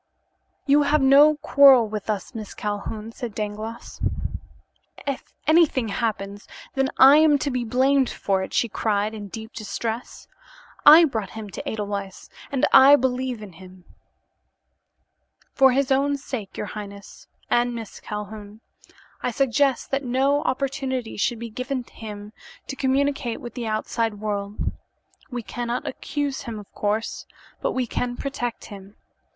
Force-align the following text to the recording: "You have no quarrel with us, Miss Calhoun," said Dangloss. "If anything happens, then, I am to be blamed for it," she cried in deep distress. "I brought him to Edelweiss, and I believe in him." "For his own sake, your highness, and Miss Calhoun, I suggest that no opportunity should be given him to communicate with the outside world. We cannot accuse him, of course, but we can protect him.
"You 0.65 0.81
have 0.81 1.03
no 1.03 1.35
quarrel 1.43 1.87
with 1.87 2.09
us, 2.09 2.33
Miss 2.33 2.55
Calhoun," 2.55 3.11
said 3.11 3.35
Dangloss. 3.35 4.01
"If 5.05 5.23
anything 5.45 5.89
happens, 5.89 6.47
then, 6.73 6.89
I 6.97 7.17
am 7.17 7.37
to 7.37 7.51
be 7.51 7.63
blamed 7.63 8.09
for 8.09 8.41
it," 8.41 8.51
she 8.51 8.67
cried 8.67 9.13
in 9.13 9.27
deep 9.27 9.53
distress. 9.53 10.27
"I 10.87 11.05
brought 11.05 11.29
him 11.37 11.51
to 11.51 11.69
Edelweiss, 11.69 12.31
and 12.51 12.65
I 12.73 12.95
believe 12.95 13.43
in 13.43 13.53
him." 13.53 13.85
"For 15.53 15.71
his 15.71 15.91
own 15.91 16.17
sake, 16.17 16.57
your 16.57 16.65
highness, 16.73 17.27
and 17.51 17.75
Miss 17.75 17.99
Calhoun, 17.99 18.61
I 19.21 19.29
suggest 19.29 19.91
that 19.91 20.03
no 20.03 20.41
opportunity 20.45 21.15
should 21.15 21.37
be 21.37 21.51
given 21.51 21.83
him 21.83 22.33
to 22.65 22.75
communicate 22.75 23.39
with 23.39 23.53
the 23.53 23.67
outside 23.67 24.15
world. 24.15 24.71
We 25.29 25.43
cannot 25.43 25.85
accuse 25.85 26.41
him, 26.41 26.57
of 26.57 26.73
course, 26.73 27.27
but 27.61 27.73
we 27.73 27.85
can 27.85 28.17
protect 28.17 28.65
him. 28.65 28.95